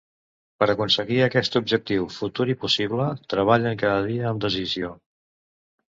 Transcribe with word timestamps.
Per 0.61 0.67
aconseguir 0.73 1.19
aquest 1.25 1.57
objectiu 1.59 2.09
futur 2.15 2.47
i 2.53 2.57
possible 2.63 3.05
treballen 3.35 3.79
cada 3.85 4.03
dia 4.11 4.29
amb 4.31 4.45
decisió. 4.47 4.91